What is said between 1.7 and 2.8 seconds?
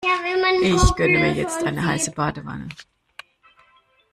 heiße Badewanne.